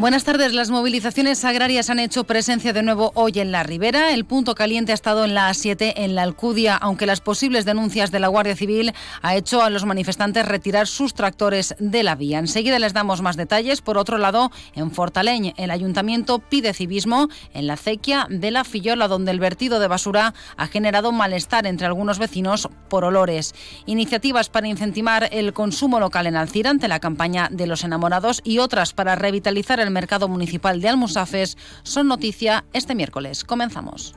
Buenas 0.00 0.24
tardes. 0.24 0.54
Las 0.54 0.70
movilizaciones 0.70 1.44
agrarias 1.44 1.90
han 1.90 1.98
hecho 1.98 2.24
presencia 2.24 2.72
de 2.72 2.82
nuevo 2.82 3.12
hoy 3.14 3.32
en 3.34 3.52
la 3.52 3.64
Ribera. 3.64 4.14
El 4.14 4.24
punto 4.24 4.54
caliente 4.54 4.92
ha 4.92 4.94
estado 4.94 5.26
en 5.26 5.34
la 5.34 5.50
A7 5.50 5.92
en 5.94 6.14
la 6.14 6.22
Alcudia, 6.22 6.74
aunque 6.76 7.04
las 7.04 7.20
posibles 7.20 7.66
denuncias 7.66 8.10
de 8.10 8.18
la 8.18 8.28
Guardia 8.28 8.56
Civil 8.56 8.94
ha 9.20 9.36
hecho 9.36 9.62
a 9.62 9.68
los 9.68 9.84
manifestantes 9.84 10.48
retirar 10.48 10.86
sus 10.86 11.12
tractores 11.12 11.74
de 11.78 12.02
la 12.02 12.14
vía. 12.14 12.38
Enseguida 12.38 12.78
les 12.78 12.94
damos 12.94 13.20
más 13.20 13.36
detalles. 13.36 13.82
Por 13.82 13.98
otro 13.98 14.16
lado, 14.16 14.50
en 14.74 14.90
Fortaleñ, 14.90 15.52
el 15.58 15.70
ayuntamiento 15.70 16.38
pide 16.38 16.72
civismo 16.72 17.28
en 17.52 17.66
la 17.66 17.74
acequia 17.74 18.26
de 18.30 18.52
la 18.52 18.64
Fillola, 18.64 19.06
donde 19.06 19.32
el 19.32 19.38
vertido 19.38 19.80
de 19.80 19.88
basura 19.88 20.32
ha 20.56 20.66
generado 20.66 21.12
malestar 21.12 21.66
entre 21.66 21.86
algunos 21.86 22.18
vecinos 22.18 22.70
por 22.88 23.04
olores. 23.04 23.54
Iniciativas 23.84 24.48
para 24.48 24.66
incentivar 24.66 25.28
el 25.30 25.52
consumo 25.52 26.00
local 26.00 26.26
en 26.26 26.36
Alcira 26.36 26.70
ante 26.70 26.88
la 26.88 27.00
campaña 27.00 27.48
de 27.50 27.66
los 27.66 27.84
enamorados 27.84 28.40
y 28.44 28.60
otras 28.60 28.94
para 28.94 29.14
revitalizar 29.14 29.78
el 29.78 29.89
mercado 29.90 30.28
municipal 30.28 30.80
de 30.80 30.88
Almusafes 30.88 31.56
son 31.82 32.08
noticia 32.08 32.64
este 32.72 32.94
miércoles. 32.94 33.44
Comenzamos. 33.44 34.14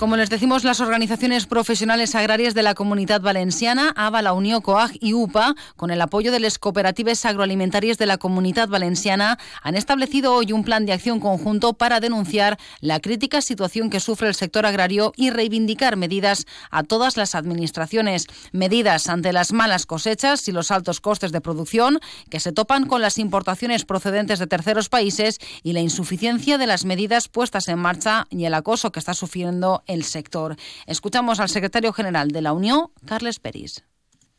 Como 0.00 0.16
les 0.16 0.30
decimos, 0.30 0.64
las 0.64 0.80
organizaciones 0.80 1.44
profesionales 1.44 2.14
agrarias 2.14 2.54
de 2.54 2.62
la 2.62 2.72
Comunidad 2.72 3.20
Valenciana, 3.20 3.92
ABA, 3.94 4.22
la 4.22 4.32
Unión 4.32 4.62
COAG 4.62 4.92
y 4.98 5.12
UPA, 5.12 5.54
con 5.76 5.90
el 5.90 6.00
apoyo 6.00 6.32
de 6.32 6.40
las 6.40 6.58
cooperativas 6.58 7.22
agroalimentarias 7.26 7.98
de 7.98 8.06
la 8.06 8.16
Comunidad 8.16 8.70
Valenciana, 8.70 9.38
han 9.62 9.74
establecido 9.74 10.32
hoy 10.32 10.54
un 10.54 10.64
plan 10.64 10.86
de 10.86 10.94
acción 10.94 11.20
conjunto 11.20 11.74
para 11.74 12.00
denunciar 12.00 12.58
la 12.80 13.00
crítica 13.00 13.42
situación 13.42 13.90
que 13.90 14.00
sufre 14.00 14.28
el 14.28 14.34
sector 14.34 14.64
agrario 14.64 15.12
y 15.16 15.28
reivindicar 15.28 15.96
medidas 15.96 16.46
a 16.70 16.82
todas 16.82 17.18
las 17.18 17.34
administraciones. 17.34 18.26
Medidas 18.52 19.06
ante 19.06 19.34
las 19.34 19.52
malas 19.52 19.84
cosechas 19.84 20.48
y 20.48 20.52
los 20.52 20.70
altos 20.70 21.02
costes 21.02 21.30
de 21.30 21.42
producción 21.42 22.00
que 22.30 22.40
se 22.40 22.52
topan 22.52 22.86
con 22.86 23.02
las 23.02 23.18
importaciones 23.18 23.84
procedentes 23.84 24.38
de 24.38 24.46
terceros 24.46 24.88
países 24.88 25.40
y 25.62 25.74
la 25.74 25.80
insuficiencia 25.80 26.56
de 26.56 26.66
las 26.66 26.86
medidas 26.86 27.28
puestas 27.28 27.68
en 27.68 27.78
marcha 27.78 28.26
y 28.30 28.46
el 28.46 28.54
acoso 28.54 28.92
que 28.92 28.98
está 28.98 29.12
sufriendo 29.12 29.82
el 29.90 30.04
sector. 30.04 30.56
Escuchamos 30.86 31.40
al 31.40 31.48
secretario 31.48 31.92
general 31.92 32.30
de 32.30 32.42
la 32.42 32.52
Unión, 32.52 32.90
Carles 33.06 33.38
Peris. 33.38 33.84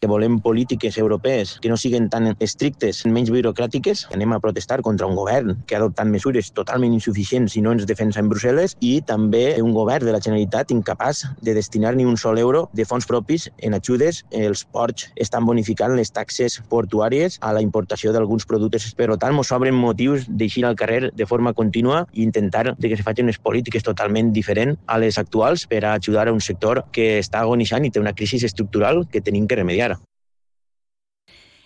Que 0.01 0.07
volem 0.07 0.39
polítiques 0.39 0.97
europees 0.97 1.59
que 1.61 1.69
no 1.69 1.77
siguin 1.77 2.09
tan 2.09 2.31
estrictes, 2.41 3.03
menys 3.05 3.29
burocràtiques. 3.29 4.07
Anem 4.15 4.33
a 4.33 4.39
protestar 4.41 4.81
contra 4.81 5.05
un 5.05 5.13
govern 5.15 5.61
que 5.69 5.75
ha 5.75 5.79
adoptat 5.79 6.09
mesures 6.09 6.49
totalment 6.57 6.95
insuficients 6.97 7.55
i 7.55 7.61
no 7.61 7.75
ens 7.75 7.85
defensa 7.85 8.19
en 8.19 8.31
Brussel·les 8.31 8.73
i 8.81 8.95
també 9.05 9.61
un 9.61 9.75
govern 9.77 10.09
de 10.09 10.15
la 10.15 10.19
Generalitat 10.19 10.73
incapaç 10.73 11.21
de 11.45 11.53
destinar 11.53 11.93
ni 11.95 12.07
un 12.09 12.17
sol 12.17 12.41
euro 12.41 12.63
de 12.73 12.85
fons 12.89 13.05
propis 13.05 13.45
en 13.59 13.77
ajudes. 13.77 14.23
Els 14.31 14.65
ports 14.65 15.11
estan 15.15 15.45
bonificant 15.45 15.93
les 15.95 16.09
taxes 16.09 16.57
portuàries 16.71 17.37
a 17.39 17.53
la 17.53 17.61
importació 17.61 18.11
d'alguns 18.11 18.49
productes. 18.49 18.89
Per 18.97 19.11
tant, 19.21 19.37
ens 19.37 19.53
obren 19.53 19.77
motius 19.77 20.25
d'eixir 20.25 20.65
al 20.65 20.79
carrer 20.79 21.11
de 21.13 21.29
forma 21.29 21.53
contínua 21.53 22.07
i 22.11 22.25
intentar 22.25 22.73
que 22.81 22.97
se 22.97 23.05
facin 23.05 23.29
unes 23.29 23.37
polítiques 23.37 23.85
totalment 23.85 24.33
diferents 24.33 24.81
a 24.87 24.97
les 24.97 25.21
actuals 25.21 25.67
per 25.69 25.85
a 25.85 25.93
ajudar 25.93 26.27
a 26.27 26.33
un 26.33 26.41
sector 26.41 26.87
que 26.91 27.19
està 27.21 27.45
agonitzant 27.45 27.85
i 27.85 27.93
té 27.93 28.01
una 28.01 28.17
crisi 28.17 28.41
estructural 28.41 29.05
que 29.11 29.21
tenim 29.21 29.45
que 29.45 29.61
remediar. 29.61 29.90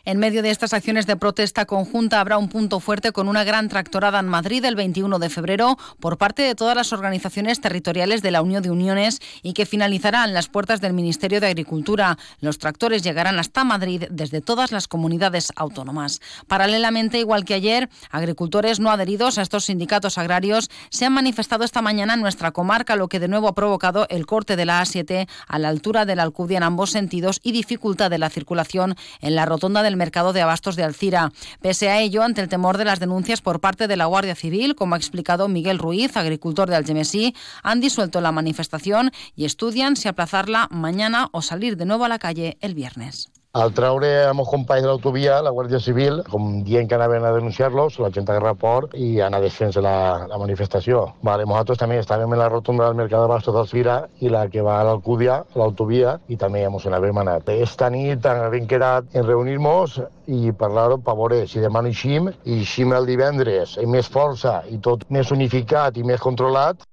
En 0.07 0.19
medio 0.19 0.43
de 0.43 0.51
estas 0.51 0.73
acciones 0.73 1.07
de 1.07 1.15
protesta 1.15 1.65
conjunta 1.65 2.19
habrá 2.19 2.37
un 2.37 2.47
punto 2.47 2.79
fuerte 2.79 3.11
con 3.11 3.27
una 3.27 3.43
gran 3.43 3.69
tractorada 3.69 4.19
en 4.19 4.27
Madrid 4.27 4.63
el 4.63 4.75
21 4.75 5.17
de 5.17 5.31
febrero 5.31 5.79
por 5.99 6.19
parte 6.19 6.43
de 6.43 6.53
todas 6.53 6.75
las 6.75 6.93
organizaciones 6.93 7.59
territoriales 7.59 8.21
de 8.21 8.29
la 8.29 8.43
Unión 8.43 8.61
de 8.61 8.69
Uniones 8.69 9.19
y 9.41 9.53
que 9.53 9.65
finalizará 9.65 10.23
en 10.23 10.35
las 10.35 10.47
puertas 10.47 10.79
del 10.79 10.93
Ministerio 10.93 11.41
de 11.41 11.47
Agricultura. 11.47 12.19
Los 12.39 12.59
tractores 12.59 13.01
llegarán 13.01 13.39
hasta 13.39 13.63
Madrid 13.63 14.03
desde 14.11 14.41
todas 14.41 14.71
las 14.71 14.87
comunidades 14.87 15.51
autónomas. 15.55 16.21
Paralelamente, 16.47 17.17
igual 17.17 17.43
que 17.43 17.55
ayer, 17.55 17.89
agricultores 18.11 18.79
no 18.79 18.91
adheridos 18.91 19.39
a 19.39 19.41
estos 19.41 19.65
sindicatos 19.65 20.19
agrarios 20.19 20.69
se 20.91 21.05
han 21.05 21.13
manifestado 21.13 21.63
esta 21.63 21.81
mañana 21.81 22.13
en 22.13 22.21
nuestra 22.21 22.51
comarca, 22.51 22.95
lo 22.95 23.07
que 23.07 23.19
de 23.19 23.27
nuevo 23.27 23.47
ha 23.47 23.55
provocado 23.55 24.05
el 24.09 24.27
corte 24.27 24.55
de 24.55 24.65
la 24.65 24.83
A7 24.83 25.27
a 25.47 25.57
la 25.57 25.69
altura 25.69 26.05
de 26.05 26.15
la 26.15 26.21
Alcudia 26.21 26.57
en 26.57 26.63
ambos 26.63 26.91
sentidos 26.91 27.39
y 27.41 27.53
dificultad 27.53 28.11
de 28.11 28.19
la 28.19 28.29
circulación 28.29 28.95
en 29.21 29.33
la 29.33 29.47
rotonda 29.47 29.81
del 29.81 29.94
mercado 29.95 30.33
de 30.33 30.41
abastos 30.41 30.75
de 30.75 30.83
Alcira. 30.83 31.31
Pese 31.61 31.89
a 31.89 31.99
ello, 31.99 32.23
ante 32.23 32.41
el 32.41 32.49
temor 32.49 32.77
de 32.77 32.85
las 32.85 32.99
denuncias 32.99 33.41
por 33.41 33.59
parte 33.59 33.87
de 33.87 33.97
la 33.97 34.05
Guardia 34.05 34.35
Civil, 34.35 34.75
como 34.75 34.95
ha 34.95 34.97
explicado 34.97 35.47
Miguel 35.47 35.79
Ruiz, 35.79 36.17
agricultor 36.17 36.69
de 36.69 36.75
Algemesí, 36.75 37.35
han 37.63 37.81
disuelto 37.81 38.21
la 38.21 38.31
manifestación 38.31 39.11
y 39.35 39.45
estudian 39.45 39.95
si 39.95 40.07
aplazarla 40.07 40.67
mañana 40.71 41.29
o 41.31 41.41
salir 41.41 41.77
de 41.77 41.85
nuevo 41.85 42.05
a 42.05 42.09
la 42.09 42.19
calle 42.19 42.57
el 42.61 42.73
viernes. 42.73 43.34
Al 43.55 43.71
treure 43.71 44.07
amb 44.27 44.41
els 44.43 44.49
companys 44.51 44.83
de 44.83 44.89
l'autovia, 44.89 45.37
la 45.39 45.51
Guàrdia 45.55 45.79
Civil, 45.79 46.17
com 46.27 46.57
dient 46.67 46.89
que 46.91 46.95
anaven 46.97 47.23
a 47.23 47.29
denunciar-los, 47.31 48.01
la 48.03 48.09
gent 48.11 48.27
agarra 48.27 48.51
port 48.59 48.95
i 48.99 49.21
anar 49.23 49.39
a 49.39 49.45
desfent 49.45 49.71
la, 49.79 49.93
la 50.27 50.39
manifestació. 50.41 51.05
Vale, 51.23 51.45
nosaltres 51.47 51.79
també 51.79 52.01
estàvem 52.01 52.35
en 52.35 52.41
la 52.41 52.49
rotonda 52.51 52.83
del 52.83 52.97
Mercat 52.99 53.23
de 53.23 53.29
Bastos 53.31 53.55
d'Alcira 53.55 53.95
i 54.19 54.31
la 54.33 54.41
que 54.51 54.65
va 54.65 54.81
a 54.81 54.87
l'Alcúdia, 54.89 55.37
l'autovia, 55.55 56.17
i 56.27 56.35
també 56.41 56.65
ens 56.67 56.87
n'havem 56.91 57.21
anat. 57.23 57.47
Esta 57.55 57.87
nit 57.93 58.27
hem 58.27 58.67
quedat 58.67 59.15
en 59.15 59.23
reunir-nos 59.23 60.01
i 60.27 60.51
parlar-ho 60.51 60.99
per 61.05 61.15
veure 61.21 61.45
si 61.47 61.63
demà 61.63 61.79
no 61.85 61.93
eixim, 61.93 62.27
i 62.43 62.59
eixim 62.59 62.91
el 62.97 63.07
divendres 63.07 63.77
amb 63.79 63.95
més 63.95 64.11
força 64.11 64.57
i 64.67 64.81
tot 64.83 65.07
més 65.07 65.31
unificat 65.31 65.95
i 65.95 66.03
més 66.03 66.19
controlat, 66.19 66.83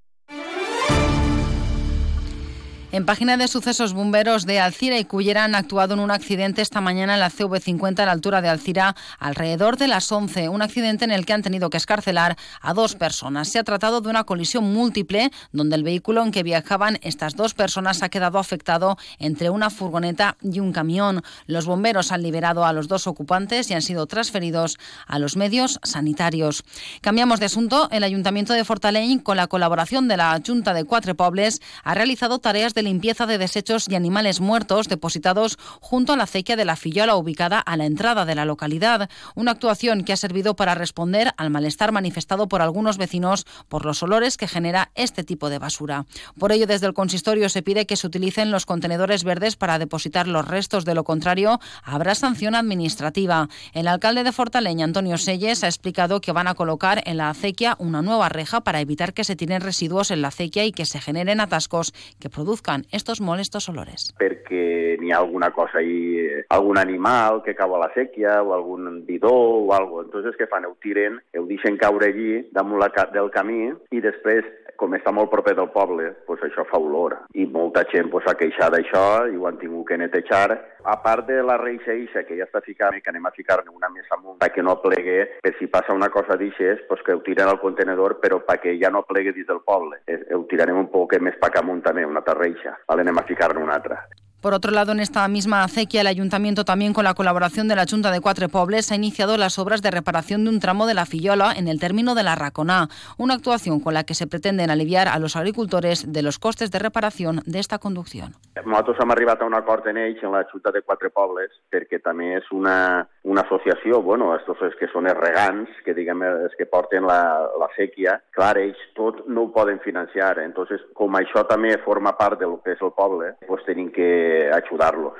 En 2.92 3.06
página 3.06 3.38
de 3.38 3.48
sucesos, 3.48 3.94
bomberos 3.94 4.44
de 4.44 4.60
Alcira 4.60 4.98
y 4.98 5.06
Cullera 5.06 5.44
han 5.44 5.54
actuado 5.54 5.94
en 5.94 6.00
un 6.00 6.10
accidente 6.10 6.60
esta 6.60 6.82
mañana 6.82 7.14
en 7.14 7.20
la 7.20 7.30
CV50 7.30 8.00
a 8.00 8.04
la 8.04 8.12
altura 8.12 8.42
de 8.42 8.50
Alcira 8.50 8.94
alrededor 9.18 9.78
de 9.78 9.88
las 9.88 10.12
11. 10.12 10.50
Un 10.50 10.60
accidente 10.60 11.06
en 11.06 11.10
el 11.10 11.24
que 11.24 11.32
han 11.32 11.40
tenido 11.40 11.70
que 11.70 11.78
escarcelar 11.78 12.36
a 12.60 12.74
dos 12.74 12.94
personas. 12.94 13.48
Se 13.48 13.58
ha 13.58 13.64
tratado 13.64 14.02
de 14.02 14.10
una 14.10 14.24
colisión 14.24 14.74
múltiple 14.74 15.30
donde 15.52 15.76
el 15.76 15.84
vehículo 15.84 16.22
en 16.22 16.32
que 16.32 16.42
viajaban 16.42 16.98
estas 17.00 17.34
dos 17.34 17.54
personas 17.54 18.02
ha 18.02 18.10
quedado 18.10 18.38
afectado 18.38 18.98
entre 19.18 19.48
una 19.48 19.70
furgoneta 19.70 20.36
y 20.42 20.60
un 20.60 20.74
camión. 20.74 21.22
Los 21.46 21.64
bomberos 21.64 22.12
han 22.12 22.22
liberado 22.22 22.66
a 22.66 22.74
los 22.74 22.88
dos 22.88 23.06
ocupantes 23.06 23.70
y 23.70 23.74
han 23.74 23.80
sido 23.80 24.06
transferidos 24.06 24.76
a 25.06 25.18
los 25.18 25.38
medios 25.38 25.80
sanitarios. 25.82 26.62
Cambiamos 27.00 27.40
de 27.40 27.46
asunto. 27.46 27.88
El 27.90 28.04
Ayuntamiento 28.04 28.52
de 28.52 28.66
Fortaleny, 28.66 29.20
con 29.20 29.38
la 29.38 29.46
colaboración 29.46 30.08
de 30.08 30.18
la 30.18 30.38
Junta 30.46 30.74
de 30.74 30.84
Cuatro 30.84 31.14
Pobles, 31.14 31.62
ha 31.84 31.94
realizado 31.94 32.38
tareas 32.38 32.74
de 32.74 32.81
limpieza 32.82 33.26
de 33.26 33.38
desechos 33.38 33.86
y 33.88 33.94
animales 33.94 34.40
muertos 34.40 34.88
depositados 34.88 35.58
junto 35.80 36.12
a 36.12 36.16
la 36.16 36.24
acequia 36.24 36.56
de 36.56 36.64
la 36.64 36.76
Fillola 36.76 37.16
ubicada 37.16 37.58
a 37.58 37.76
la 37.76 37.86
entrada 37.86 38.24
de 38.24 38.34
la 38.34 38.44
localidad. 38.44 39.08
Una 39.34 39.52
actuación 39.52 40.04
que 40.04 40.12
ha 40.12 40.16
servido 40.16 40.56
para 40.56 40.74
responder 40.74 41.32
al 41.36 41.50
malestar 41.50 41.92
manifestado 41.92 42.48
por 42.48 42.62
algunos 42.62 42.98
vecinos 42.98 43.46
por 43.68 43.84
los 43.84 44.02
olores 44.02 44.36
que 44.36 44.48
genera 44.48 44.90
este 44.94 45.24
tipo 45.24 45.50
de 45.50 45.58
basura. 45.58 46.06
Por 46.38 46.52
ello, 46.52 46.66
desde 46.66 46.86
el 46.86 46.94
consistorio 46.94 47.48
se 47.48 47.62
pide 47.62 47.86
que 47.86 47.96
se 47.96 48.06
utilicen 48.06 48.50
los 48.50 48.66
contenedores 48.66 49.24
verdes 49.24 49.56
para 49.56 49.78
depositar 49.78 50.26
los 50.28 50.46
restos. 50.46 50.84
De 50.84 50.94
lo 50.94 51.04
contrario, 51.04 51.60
habrá 51.82 52.14
sanción 52.14 52.54
administrativa. 52.54 53.48
El 53.72 53.88
alcalde 53.88 54.24
de 54.24 54.32
Fortaleña, 54.32 54.84
Antonio 54.84 55.18
Selles, 55.18 55.64
ha 55.64 55.68
explicado 55.68 56.20
que 56.20 56.32
van 56.32 56.48
a 56.48 56.54
colocar 56.54 57.02
en 57.06 57.16
la 57.16 57.30
acequia 57.30 57.76
una 57.78 58.02
nueva 58.02 58.28
reja 58.28 58.62
para 58.62 58.80
evitar 58.80 59.12
que 59.14 59.24
se 59.24 59.36
tiren 59.36 59.60
residuos 59.60 60.10
en 60.10 60.22
la 60.22 60.28
acequia 60.28 60.64
y 60.64 60.72
que 60.72 60.86
se 60.86 61.00
generen 61.00 61.40
atascos 61.40 61.92
que 62.18 62.30
produzcan 62.30 62.71
estos 62.92 63.20
molestos 63.20 63.68
olores. 63.68 64.10
Perquè 64.20 64.96
n'hi 65.00 65.12
ha 65.12 65.20
alguna 65.20 65.50
cosa 65.52 65.80
ahí, 65.80 66.26
algun 66.48 66.80
animal 66.80 67.42
que 67.44 67.56
cau 67.58 67.76
a 67.76 67.82
la 67.84 67.90
sèquia 67.94 68.40
o 68.42 68.54
algun 68.56 69.02
bidó 69.06 69.32
o 69.32 69.72
algo. 69.76 70.02
Entonces, 70.04 70.36
què 70.38 70.48
fan? 70.50 70.66
Ho 70.68 70.76
tiren, 70.82 71.20
ho 71.38 71.46
deixen 71.48 71.78
caure 71.80 72.10
allí 72.10 72.42
damunt 72.52 72.82
la, 72.82 72.90
del 73.12 73.30
camí 73.34 73.70
i 73.90 74.02
després 74.04 74.46
com 74.76 74.94
està 74.96 75.12
molt 75.14 75.30
proper 75.32 75.54
del 75.58 75.70
poble, 75.74 76.10
pues 76.26 76.42
això 76.46 76.64
fa 76.68 76.80
olor. 76.80 77.18
I 77.34 77.46
molta 77.46 77.84
gent 77.92 78.10
pues, 78.12 78.26
ha 78.26 78.36
queixat 78.38 78.74
d'això 78.74 79.04
i 79.30 79.36
ho 79.36 79.46
han 79.48 79.60
tingut 79.60 79.88
que 79.88 79.98
netejar. 80.00 80.58
A 80.82 80.96
part 81.02 81.28
de 81.28 81.38
la 81.46 81.56
reixa 81.60 81.92
eixa, 81.94 82.24
que 82.26 82.36
ja 82.38 82.48
està 82.48 82.62
ficant, 82.64 82.98
que 82.98 83.12
anem 83.12 83.28
a 83.28 83.34
ficar-ne 83.36 83.70
una 83.70 83.90
més 83.92 84.08
amunt 84.16 84.40
perquè 84.42 84.64
no 84.64 84.78
plegue, 84.82 85.38
per 85.44 85.54
si 85.58 85.68
passa 85.70 85.94
una 85.94 86.10
cosa 86.10 86.36
d'aixes, 86.40 86.82
pues 86.88 87.04
que 87.06 87.14
ho 87.14 87.22
tiren 87.22 87.52
al 87.52 87.60
contenedor, 87.62 88.18
però 88.22 88.40
perquè 88.48 88.74
ja 88.80 88.90
no 88.90 89.06
plegue 89.06 89.34
dins 89.36 89.48
del 89.50 89.62
poble. 89.66 90.02
Ho 90.34 90.42
tirarem 90.50 90.82
un 90.82 90.90
poc 90.90 91.14
més 91.20 91.38
pa 91.38 91.52
amunt 91.60 91.82
també, 91.84 92.04
una 92.08 92.24
altra 92.24 92.38
reixa. 92.38 92.78
Vale, 92.88 93.06
anem 93.06 93.22
a 93.22 93.26
ficar-ne 93.28 93.62
una 93.62 93.78
altra. 93.78 94.02
Por 94.42 94.54
otro 94.54 94.72
lado, 94.72 94.90
en 94.90 94.98
esta 94.98 95.28
misma 95.28 95.62
acequia, 95.62 96.00
el 96.00 96.08
Ayuntamiento, 96.08 96.64
también 96.64 96.92
con 96.92 97.04
la 97.04 97.14
colaboración 97.14 97.68
de 97.68 97.76
la 97.76 97.86
Junta 97.88 98.10
de 98.10 98.20
Cuatro 98.20 98.48
Pobles, 98.48 98.90
ha 98.90 98.96
iniciado 98.96 99.36
las 99.36 99.56
obras 99.56 99.82
de 99.82 99.92
reparación 99.92 100.42
de 100.42 100.50
un 100.50 100.58
tramo 100.58 100.88
de 100.88 100.94
la 100.94 101.06
Fillola 101.06 101.52
en 101.56 101.68
el 101.68 101.78
término 101.78 102.16
de 102.16 102.24
la 102.24 102.34
Raconá, 102.34 102.88
una 103.18 103.34
actuación 103.34 103.78
con 103.78 103.94
la 103.94 104.02
que 104.02 104.14
se 104.14 104.26
pretenden 104.26 104.70
aliviar 104.70 105.06
a 105.06 105.20
los 105.20 105.36
agricultores 105.36 106.12
de 106.12 106.22
los 106.22 106.40
costes 106.40 106.72
de 106.72 106.80
reparación 106.80 107.40
de 107.46 107.60
esta 107.60 107.78
conducción. 107.78 108.34
Nosaltres 108.62 108.98
hem 109.00 109.10
arribat 109.10 109.40
a 109.42 109.46
un 109.46 109.54
acord 109.54 109.86
en 109.88 109.96
ells, 109.96 110.22
en 110.22 110.32
la 110.32 110.44
Junta 110.50 110.72
de 110.72 110.82
Quatre 110.82 111.10
Pobles, 111.10 111.54
perquè 111.70 112.00
també 112.02 112.32
és 112.36 112.50
una, 112.50 113.06
una 113.22 113.42
associació, 113.42 114.02
bueno, 114.02 114.32
estos 114.36 114.58
que 114.78 114.88
són 114.92 115.06
els 115.06 115.18
regants, 115.18 115.70
que 115.86 115.94
diguem 115.94 116.22
els 116.26 116.54
que 116.58 116.66
porten 116.66 117.06
la, 117.06 117.46
la 117.60 117.68
sèquia, 117.76 118.18
clar, 118.34 118.56
ells 118.58 118.80
tot 118.98 119.22
no 119.28 119.46
ho 119.46 119.52
poden 119.54 119.80
financiar, 119.84 120.38
entonces 120.42 120.82
com 120.98 121.14
això 121.18 121.46
també 121.48 121.74
forma 121.84 122.14
part 122.18 122.40
del 122.40 122.58
que 122.64 122.74
és 122.76 122.82
el 122.82 122.92
poble, 122.96 123.32
pues 123.46 123.64
tenim 123.66 123.90
que 123.94 124.10
ayudarlos. 124.52 125.18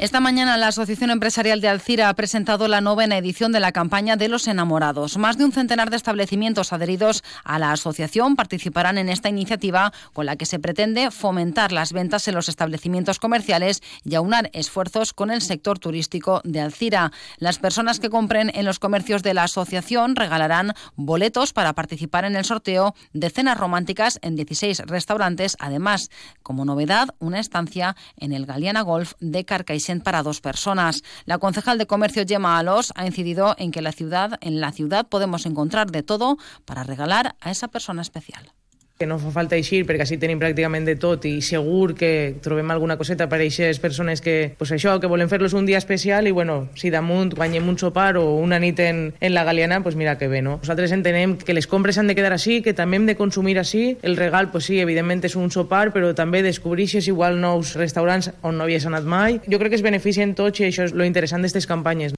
Esta 0.00 0.18
mañana 0.18 0.56
la 0.56 0.68
Asociación 0.68 1.10
Empresarial 1.10 1.60
de 1.60 1.68
Alcira 1.68 2.08
ha 2.08 2.14
presentado 2.14 2.68
la 2.68 2.80
novena 2.80 3.18
edición 3.18 3.52
de 3.52 3.60
la 3.60 3.70
campaña 3.70 4.16
de 4.16 4.28
los 4.28 4.48
enamorados. 4.48 5.18
Más 5.18 5.36
de 5.36 5.44
un 5.44 5.52
centenar 5.52 5.90
de 5.90 5.98
establecimientos 5.98 6.72
adheridos 6.72 7.22
a 7.44 7.58
la 7.58 7.70
asociación 7.70 8.34
participarán 8.34 8.96
en 8.96 9.10
esta 9.10 9.28
iniciativa 9.28 9.92
con 10.14 10.24
la 10.24 10.36
que 10.36 10.46
se 10.46 10.58
pretende 10.58 11.10
fomentar 11.10 11.70
las 11.70 11.92
ventas 11.92 12.26
en 12.28 12.34
los 12.34 12.48
establecimientos 12.48 13.18
comerciales 13.18 13.82
y 14.02 14.14
aunar 14.14 14.48
esfuerzos 14.54 15.12
con 15.12 15.30
el 15.30 15.42
sector 15.42 15.78
turístico 15.78 16.40
de 16.44 16.62
Alcira. 16.62 17.12
Las 17.36 17.58
personas 17.58 18.00
que 18.00 18.08
compren 18.08 18.50
en 18.54 18.64
los 18.64 18.78
comercios 18.78 19.22
de 19.22 19.34
la 19.34 19.42
asociación 19.42 20.16
regalarán 20.16 20.72
boletos 20.96 21.52
para 21.52 21.74
participar 21.74 22.24
en 22.24 22.36
el 22.36 22.46
sorteo 22.46 22.94
de 23.12 23.28
cenas 23.28 23.58
románticas 23.58 24.18
en 24.22 24.34
16 24.34 24.78
restaurantes. 24.86 25.58
Además, 25.60 26.08
como 26.42 26.64
novedad, 26.64 27.10
una 27.18 27.38
estancia 27.38 27.96
en 28.16 28.32
el 28.32 28.46
Galeana 28.46 28.80
Golf 28.80 29.12
de 29.20 29.44
Carcaixent 29.44 29.89
para 29.98 30.22
dos 30.22 30.40
personas. 30.40 31.02
La 31.24 31.38
concejal 31.38 31.76
de 31.78 31.88
Comercio 31.88 32.24
Gemma 32.24 32.58
Alos 32.58 32.92
ha 32.94 33.04
incidido 33.04 33.56
en 33.58 33.72
que 33.72 33.82
la 33.82 33.90
ciudad, 33.90 34.38
en 34.40 34.60
la 34.60 34.70
ciudad 34.70 35.08
podemos 35.08 35.44
encontrar 35.44 35.90
de 35.90 36.04
todo 36.04 36.36
para 36.64 36.84
regalar 36.84 37.34
a 37.40 37.50
esa 37.50 37.66
persona 37.66 38.02
especial. 38.02 38.52
Que 39.00 39.06
no 39.06 39.16
fa 39.16 39.30
falta 39.32 39.56
eixir 39.56 39.86
perquè 39.88 40.04
així 40.04 40.18
tenim 40.20 40.36
pràcticament 40.36 40.84
de 40.84 40.92
tot 41.00 41.24
i 41.24 41.38
segur 41.40 41.94
que 41.96 42.36
trobem 42.44 42.68
alguna 42.68 42.98
coseta 43.00 43.30
per 43.32 43.38
a 43.38 43.46
aquestes 43.46 43.80
persones 43.80 44.20
que, 44.20 44.52
pues 44.60 44.74
això, 44.76 44.98
que 45.00 45.08
volen 45.08 45.30
fer-los 45.32 45.56
un 45.56 45.64
dia 45.64 45.80
especial 45.80 46.28
i 46.28 46.34
bueno, 46.36 46.68
si 46.76 46.92
damunt 46.92 47.32
guanyem 47.32 47.70
un 47.72 47.78
sopar 47.80 48.18
o 48.20 48.36
una 48.36 48.60
nit 48.60 48.84
en, 48.84 49.14
en 49.18 49.32
la 49.32 49.46
Galeana, 49.48 49.80
pues 49.80 49.96
mira 49.96 50.18
que 50.20 50.28
bé, 50.28 50.44
no? 50.44 50.58
Nosaltres 50.60 50.92
entenem 50.92 51.38
que 51.40 51.56
les 51.56 51.66
compres 51.66 51.96
han 51.96 52.12
de 52.12 52.18
quedar 52.18 52.34
així, 52.36 52.60
que 52.60 52.76
també 52.76 53.00
hem 53.00 53.08
de 53.08 53.16
consumir 53.16 53.56
així. 53.56 53.96
El 54.04 54.20
regal, 54.20 54.52
pues 54.52 54.68
sí, 54.68 54.82
evidentment 54.84 55.24
és 55.24 55.40
un 55.40 55.48
sopar, 55.48 55.94
però 55.96 56.12
també 56.12 56.44
descobrixes 56.44 57.08
igual 57.08 57.40
nous 57.40 57.78
restaurants 57.80 58.34
on 58.42 58.60
no 58.60 58.68
havies 58.68 58.84
anat 58.84 59.08
mai. 59.08 59.40
Jo 59.48 59.56
crec 59.56 59.72
que 59.72 59.80
es 59.80 59.86
beneficien 59.86 60.36
tots 60.36 60.60
i 60.60 60.68
això 60.68 60.84
és 60.84 60.92
lo 60.92 61.08
interessant 61.08 61.40
d'aquestes 61.40 61.70
campanyes. 61.70 62.12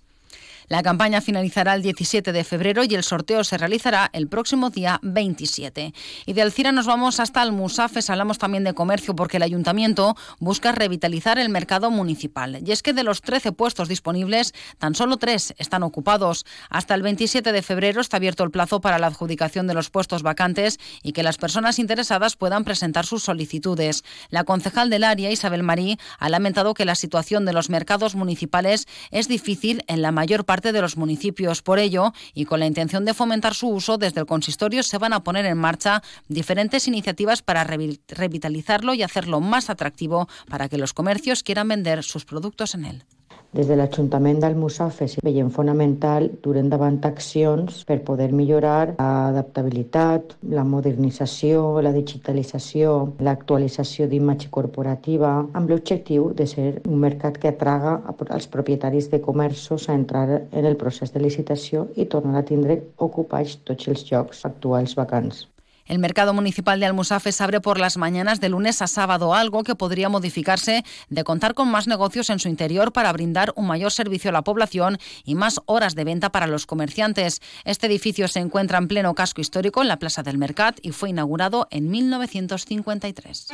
La 0.72 0.82
campaña 0.82 1.20
finalizará 1.20 1.74
el 1.74 1.82
17 1.82 2.32
de 2.32 2.44
febrero 2.44 2.82
y 2.82 2.94
el 2.94 3.02
sorteo 3.02 3.44
se 3.44 3.58
realizará 3.58 4.08
el 4.14 4.26
próximo 4.26 4.70
día 4.70 5.00
27. 5.02 5.92
Y 6.24 6.32
de 6.32 6.40
Alcira 6.40 6.72
nos 6.72 6.86
vamos 6.86 7.20
hasta 7.20 7.42
Almusafes. 7.42 8.08
Hablamos 8.08 8.38
también 8.38 8.64
de 8.64 8.72
comercio 8.72 9.14
porque 9.14 9.36
el 9.36 9.42
ayuntamiento 9.42 10.16
busca 10.38 10.72
revitalizar 10.72 11.38
el 11.38 11.50
mercado 11.50 11.90
municipal. 11.90 12.62
Y 12.66 12.72
es 12.72 12.82
que 12.82 12.94
de 12.94 13.02
los 13.02 13.20
13 13.20 13.52
puestos 13.52 13.86
disponibles, 13.86 14.54
tan 14.78 14.94
solo 14.94 15.19
tres 15.19 15.52
están 15.58 15.82
ocupados. 15.82 16.46
Hasta 16.70 16.94
el 16.94 17.02
27 17.02 17.52
de 17.52 17.60
febrero 17.60 18.00
está 18.00 18.16
abierto 18.16 18.42
el 18.42 18.50
plazo 18.50 18.80
para 18.80 18.98
la 18.98 19.08
adjudicación 19.08 19.66
de 19.66 19.75
los 19.75 19.90
puestos 19.90 20.22
vacantes 20.22 20.80
y 21.02 21.12
que 21.12 21.22
las 21.22 21.36
personas 21.36 21.78
interesadas 21.78 22.36
puedan 22.36 22.64
presentar 22.64 23.04
sus 23.04 23.25
solicitudes. 23.25 24.04
La 24.30 24.44
concejal 24.44 24.88
del 24.88 25.04
área, 25.04 25.30
Isabel 25.30 25.64
Marí, 25.64 25.98
ha 26.18 26.30
lamentado 26.30 26.72
que 26.72 26.86
la 26.86 26.94
situación 26.94 27.44
de 27.44 27.52
los 27.52 27.68
mercados 27.68 28.14
municipales 28.14 28.88
es 29.10 29.28
difícil 29.28 29.84
en 29.86 30.00
la 30.00 30.12
mayor 30.12 30.46
parte 30.46 30.62
de 30.70 30.81
los 30.81 30.97
municipios. 30.97 31.62
Por 31.62 31.81
ello, 31.81 32.12
y 32.35 32.44
con 32.44 32.61
la 32.61 32.67
intención 32.67 33.05
de 33.05 33.14
fomentar 33.14 33.55
su 33.55 33.69
uso, 33.69 33.99
desde 33.99 34.20
el 34.20 34.26
consistorio 34.26 34.85
se 34.85 34.99
van 34.99 35.12
a 35.12 35.25
poner 35.25 35.47
en 35.47 35.59
marcha 35.59 36.03
diferentes 36.29 36.87
iniciativas 36.87 37.43
para 37.43 37.64
revitalizarlo 37.64 38.94
y 38.94 39.03
hacerlo 39.03 39.41
más 39.41 39.70
atractivo 39.70 40.29
para 40.49 40.69
que 40.69 40.79
los 40.79 40.93
comercios 40.93 41.43
quieran 41.43 41.69
vender 41.69 42.05
sus 42.05 42.25
productos 42.25 42.75
en 42.75 42.85
él. 42.85 43.05
Des 43.52 43.69
de 43.69 43.76
l'Ajuntament 43.76 44.38
d'Almussafes 44.40 45.19
veiem 45.26 45.50
fonamental 45.52 46.31
dur 46.44 46.54
endavant 46.56 46.94
accions 47.04 47.82
per 47.84 47.99
poder 48.06 48.31
millorar 48.32 48.94
l'adaptabilitat, 48.94 50.32
la 50.56 50.64
modernització, 50.64 51.66
la 51.84 51.93
digitalització, 51.93 52.96
l'actualització 53.28 54.08
d'imatge 54.08 54.49
corporativa, 54.56 55.34
amb 55.52 55.69
l'objectiu 55.69 56.31
de 56.40 56.49
ser 56.49 56.69
un 56.87 56.96
mercat 57.04 57.37
que 57.44 57.52
atraga 57.52 57.99
als 58.25 58.49
propietaris 58.56 59.12
de 59.12 59.20
comerços 59.20 59.88
a 59.90 60.00
entrar 60.00 60.28
en 60.40 60.64
el 60.64 60.81
procés 60.81 61.12
de 61.12 61.20
licitació 61.20 61.90
i 61.94 62.08
tornar 62.08 62.40
a 62.40 62.49
tindre 62.54 62.81
ocupats 62.96 63.60
tots 63.69 63.93
els 63.93 64.08
llocs 64.08 64.46
actuals 64.49 64.96
vacants. 64.96 65.51
El 65.92 65.98
mercado 65.98 66.32
municipal 66.32 66.80
de 66.80 66.86
Almusafes 66.86 67.42
abre 67.42 67.60
por 67.60 67.78
las 67.78 67.98
mañanas 67.98 68.40
de 68.40 68.48
lunes 68.48 68.80
a 68.80 68.86
sábado, 68.86 69.34
algo 69.34 69.62
que 69.62 69.74
podría 69.74 70.08
modificarse 70.08 70.86
de 71.10 71.22
contar 71.22 71.52
con 71.52 71.70
más 71.70 71.86
negocios 71.86 72.30
en 72.30 72.38
su 72.38 72.48
interior 72.48 72.94
para 72.94 73.12
brindar 73.12 73.52
un 73.56 73.66
mayor 73.66 73.92
servicio 73.92 74.30
a 74.30 74.32
la 74.32 74.40
población 74.40 74.96
y 75.22 75.34
más 75.34 75.60
horas 75.66 75.94
de 75.94 76.04
venta 76.04 76.32
para 76.32 76.46
los 76.46 76.64
comerciantes. 76.64 77.42
Este 77.66 77.88
edificio 77.88 78.26
se 78.28 78.40
encuentra 78.40 78.78
en 78.78 78.88
pleno 78.88 79.14
casco 79.14 79.42
histórico 79.42 79.82
en 79.82 79.88
la 79.88 79.98
Plaza 79.98 80.22
del 80.22 80.38
Mercat 80.38 80.78
y 80.80 80.92
fue 80.92 81.10
inaugurado 81.10 81.68
en 81.70 81.90
1953. 81.90 83.48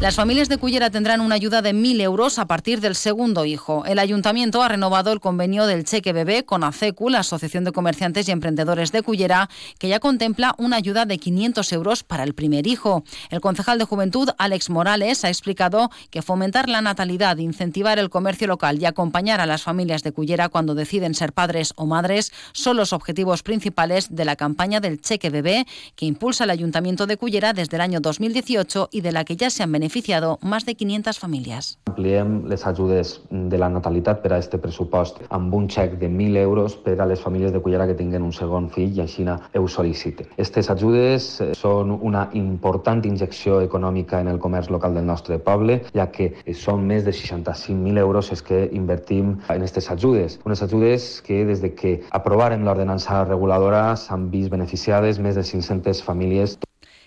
Las 0.00 0.16
familias 0.16 0.48
de 0.48 0.58
Cullera 0.58 0.90
tendrán 0.90 1.20
una 1.20 1.36
ayuda 1.36 1.62
de 1.62 1.72
1.000 1.72 2.00
euros 2.02 2.40
a 2.40 2.46
partir 2.46 2.80
del 2.80 2.96
segundo 2.96 3.44
hijo. 3.44 3.84
El 3.86 4.00
ayuntamiento 4.00 4.60
ha 4.62 4.68
renovado 4.68 5.12
el 5.12 5.20
convenio 5.20 5.66
del 5.66 5.84
cheque 5.84 6.12
bebé 6.12 6.44
con 6.44 6.64
ACECU, 6.64 7.10
la 7.10 7.20
Asociación 7.20 7.62
de 7.62 7.70
Comerciantes 7.70 8.28
y 8.28 8.32
Emprendedores 8.32 8.90
de 8.90 9.02
Cullera, 9.02 9.48
que 9.78 9.88
ya 9.88 10.00
contempla 10.00 10.56
una 10.58 10.76
ayuda 10.76 11.06
de 11.06 11.18
500 11.18 11.72
euros 11.72 12.02
para 12.02 12.24
el 12.24 12.34
primer 12.34 12.66
hijo. 12.66 13.04
El 13.30 13.40
concejal 13.40 13.78
de 13.78 13.84
Juventud, 13.84 14.30
Alex 14.36 14.68
Morales, 14.68 15.24
ha 15.24 15.28
explicado 15.28 15.90
que 16.10 16.22
fomentar 16.22 16.68
la 16.68 16.82
natalidad, 16.82 17.38
incentivar 17.38 18.00
el 18.00 18.10
comercio 18.10 18.48
local 18.48 18.82
y 18.82 18.86
acompañar 18.86 19.40
a 19.40 19.46
las 19.46 19.62
familias 19.62 20.02
de 20.02 20.12
Cullera 20.12 20.48
cuando 20.48 20.74
deciden 20.74 21.14
ser 21.14 21.32
padres 21.32 21.72
o 21.76 21.86
madres 21.86 22.32
son 22.52 22.76
los 22.76 22.92
objetivos 22.92 23.44
principales 23.44 24.08
de 24.14 24.24
la 24.24 24.36
campaña 24.36 24.80
del 24.80 25.00
cheque 25.00 25.30
bebé 25.30 25.66
que 25.94 26.04
impulsa 26.04 26.44
el 26.44 26.50
ayuntamiento 26.50 27.06
de 27.06 27.16
Cullera 27.16 27.52
desde 27.52 27.76
el 27.76 27.80
año 27.80 28.00
2018 28.00 28.88
y 28.90 29.00
de 29.00 29.12
la 29.12 29.24
que 29.24 29.36
ya 29.36 29.50
se 29.50 29.62
han 29.62 29.70
beneficiado 29.70 29.83
beneficiado 29.84 30.38
más 30.40 30.64
de 30.64 30.76
500 30.76 31.18
famílies. 31.18 31.78
Ampliem 31.84 32.46
les 32.48 32.66
ajudes 32.66 33.20
de 33.30 33.58
la 33.58 33.68
natalitat 33.68 34.22
per 34.22 34.32
a 34.32 34.38
este 34.40 34.56
pressupost 34.56 35.18
amb 35.28 35.52
un 35.52 35.66
xec 35.68 35.98
de 36.00 36.08
1.000 36.08 36.40
euros 36.40 36.76
per 36.80 36.94
a 37.00 37.06
les 37.06 37.20
famílies 37.20 37.52
de 37.52 37.60
Cullera 37.60 37.86
que 37.86 37.94
tinguen 37.98 38.24
un 38.24 38.32
segon 38.32 38.70
fill 38.72 38.96
i 38.96 39.02
així 39.04 39.26
ho 39.28 39.66
sol·liciten. 39.68 40.30
Aquestes 40.32 40.70
ajudes 40.72 41.28
eh, 41.40 41.50
són 41.54 41.92
una 41.92 42.30
important 42.32 43.04
injecció 43.04 43.60
econòmica 43.60 44.22
en 44.24 44.32
el 44.32 44.40
comerç 44.40 44.72
local 44.72 44.96
del 44.96 45.04
nostre 45.04 45.38
poble, 45.38 45.82
ja 45.92 46.08
que 46.10 46.32
són 46.56 46.88
més 46.88 47.04
de 47.04 47.12
65.000 47.12 48.00
euros 48.00 48.32
els 48.32 48.42
que 48.42 48.64
invertim 48.72 49.36
en 49.36 49.60
aquestes 49.60 49.90
ajudes. 49.92 50.40
Unes 50.48 50.64
ajudes 50.64 51.20
que 51.20 51.44
des 51.44 51.60
de 51.60 51.74
que 51.76 51.98
aprovaren 52.10 52.64
l'ordenança 52.64 53.20
reguladora 53.28 53.90
s'han 54.00 54.30
vist 54.32 54.48
beneficiades 54.48 55.20
més 55.20 55.36
de 55.36 55.44
500 55.44 56.00
famílies. 56.08 56.56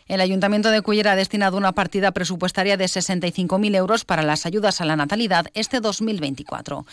El 0.08 0.22
Ayuntamiento 0.22 0.72
de 0.72 0.82
Cullera 0.82 1.12
ha 1.12 1.16
destinado 1.18 1.58
una 1.58 1.74
partida 1.74 2.12
presupuestaria 2.12 2.78
de 2.78 2.86
65.000 2.86 3.76
euros 3.76 4.06
para 4.06 4.24
las 4.24 4.46
ayudas 4.46 4.80
a 4.80 4.86
la 4.86 4.96
natalidad 4.96 5.48
este 5.54 5.82
2024. 5.82 6.86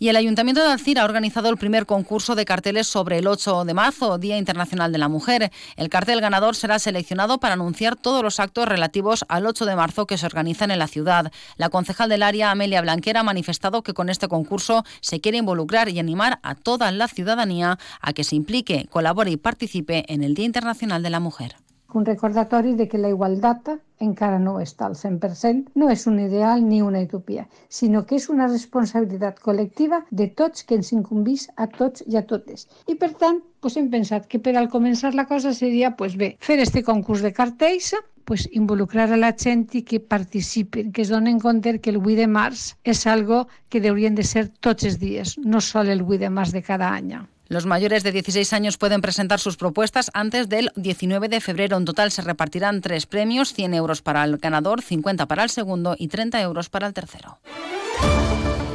Y 0.00 0.08
el 0.08 0.16
Ayuntamiento 0.16 0.62
de 0.62 0.72
Alcira 0.72 1.02
ha 1.02 1.04
organizado 1.04 1.50
el 1.50 1.56
primer 1.56 1.86
concurso 1.86 2.34
de 2.34 2.44
carteles 2.44 2.88
sobre 2.88 3.18
el 3.18 3.28
8 3.28 3.64
de 3.64 3.74
marzo, 3.74 4.18
Día 4.18 4.38
Internacional 4.38 4.90
de 4.90 4.98
la 4.98 5.08
Mujer. 5.08 5.52
El 5.76 5.88
cartel 5.88 6.20
ganador 6.20 6.56
será 6.56 6.80
seleccionado 6.80 7.38
para 7.38 7.54
anunciar 7.54 7.94
todos 7.94 8.24
los 8.24 8.40
actos 8.40 8.66
relativos 8.66 9.24
al 9.28 9.46
8 9.46 9.64
de 9.64 9.76
marzo 9.76 10.06
que 10.06 10.18
se 10.18 10.26
organizan 10.26 10.72
en 10.72 10.80
la 10.80 10.88
ciudad. 10.88 11.32
La 11.56 11.68
concejal 11.68 12.08
del 12.08 12.24
área, 12.24 12.50
Amelia 12.50 12.82
Blanquera, 12.82 13.20
ha 13.20 13.24
manifestado 13.24 13.82
que 13.82 13.94
con 13.94 14.08
este 14.08 14.26
concurso 14.26 14.84
se 15.00 15.20
quiere 15.20 15.38
involucrar 15.38 15.88
y 15.88 16.00
animar 16.00 16.40
a 16.42 16.56
toda 16.56 16.90
la 16.90 17.06
ciudadanía 17.06 17.78
a 18.00 18.12
que 18.12 18.24
se 18.24 18.34
implique, 18.34 18.88
colabore 18.90 19.30
y 19.30 19.36
participe 19.36 20.04
en 20.08 20.24
el 20.24 20.34
Día 20.34 20.46
Internacional 20.46 21.04
de 21.04 21.10
la 21.10 21.20
Mujer. 21.20 21.56
Un 21.94 22.04
recordatori 22.04 22.74
de 22.74 22.86
que 22.88 22.98
la 22.98 23.08
igualtat 23.08 23.70
encara 24.04 24.38
no 24.38 24.58
està 24.60 24.86
al 24.86 24.96
100%, 24.98 25.72
no 25.80 25.88
és 25.90 26.04
un 26.10 26.18
ideal 26.20 26.60
ni 26.64 26.80
una 26.82 27.00
utopia, 27.06 27.46
sinó 27.68 28.04
que 28.06 28.18
és 28.20 28.28
una 28.28 28.48
responsabilitat 28.50 29.40
col·lectiva 29.44 30.02
de 30.10 30.28
tots 30.40 30.66
que 30.68 30.76
ens 30.78 30.92
incumbís 30.92 31.48
a 31.56 31.66
tots 31.78 32.04
i 32.06 32.18
a 32.20 32.24
totes. 32.32 32.68
I 32.86 32.98
per 33.00 33.14
tant, 33.22 33.40
pues 33.60 33.78
hem 33.80 33.88
pensat 33.90 34.28
que 34.28 34.38
per 34.38 34.54
al 34.56 34.68
començar 34.74 35.14
la 35.14 35.26
cosa 35.26 35.54
seria 35.56 35.96
pues 35.96 36.16
bé, 36.20 36.36
fer 36.40 36.58
este 36.60 36.84
concurs 36.84 37.24
de 37.24 37.32
cartells, 37.32 37.94
pues 38.28 38.44
involucrar 38.52 39.08
a 39.10 39.16
la 39.16 39.32
gent 39.32 39.64
i 39.72 39.82
que 39.88 39.98
participen, 40.00 40.92
que 40.92 41.02
es 41.02 41.08
donen 41.08 41.40
compte 41.40 41.78
que 41.80 41.90
el 41.94 41.96
8 42.02 42.18
de 42.20 42.28
març 42.28 42.66
és 42.84 43.06
algo 43.06 43.46
que 43.72 43.80
haurien 43.88 44.14
de 44.14 44.28
ser 44.28 44.50
tots 44.60 44.84
els 44.84 45.00
dies, 45.00 45.38
no 45.40 45.64
sol 45.64 45.88
el 45.88 46.04
8 46.04 46.20
de 46.26 46.30
març 46.36 46.52
de 46.52 46.62
cada 46.62 46.92
any. 46.92 47.16
Los 47.48 47.64
mayores 47.64 48.02
de 48.02 48.12
16 48.12 48.52
años 48.52 48.76
pueden 48.76 49.00
presentar 49.00 49.40
sus 49.40 49.56
propuestas 49.56 50.10
antes 50.12 50.50
del 50.50 50.70
19 50.76 51.28
de 51.28 51.40
febrero. 51.40 51.78
En 51.78 51.86
total 51.86 52.10
se 52.10 52.20
repartirán 52.20 52.82
tres 52.82 53.06
premios, 53.06 53.54
100 53.54 53.72
euros 53.72 54.02
para 54.02 54.22
el 54.24 54.36
ganador, 54.36 54.82
50 54.82 55.24
para 55.24 55.44
el 55.44 55.50
segundo 55.50 55.96
y 55.98 56.08
30 56.08 56.42
euros 56.42 56.68
para 56.68 56.86
el 56.86 56.92
tercero. 56.92 57.38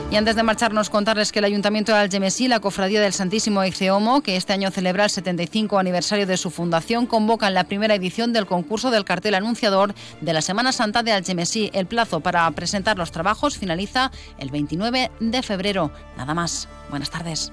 Y 0.10 0.15
antes 0.15 0.36
de 0.36 0.44
marcharnos, 0.44 0.92
contarles 0.92 1.32
que 1.32 1.39
el 1.39 1.46
Ayuntamiento 1.46 1.92
de 1.92 2.00
Algemesí, 2.00 2.48
la 2.48 2.60
Cofradía 2.60 3.01
del 3.01 3.13
Santísimo 3.13 3.63
Ixeomo, 3.63 4.22
que 4.22 4.36
este 4.36 4.53
año 4.53 4.70
celebra 4.70 5.06
el 5.06 5.10
75 5.10 5.80
aniversario 5.80 6.27
de 6.27 6.38
su 6.38 6.51
fundación, 6.51 7.08
convocan 7.08 7.56
la 7.56 7.63
primera 7.63 7.96
edición 7.96 8.32
del 8.32 8.46
concurso 8.46 8.92
del 8.92 9.06
cartel 9.06 9.34
anunciador 9.34 9.96
de 10.22 10.34
la 10.34 10.44
Semana 10.44 10.72
Santa 10.72 11.01
de 11.01 11.13
Algemesí. 11.13 11.72
El 11.74 11.88
plazo 11.88 12.22
para 12.22 12.50
presentar 12.51 12.98
los 12.98 13.12
trabajos 13.12 13.58
finaliza 13.58 14.12
el 14.38 14.51
29 14.51 15.10
de 15.20 15.42
febrero. 15.44 15.92
Nada 16.15 16.36
más. 16.36 16.68
Buenas 16.92 17.10
tardes. 17.10 17.51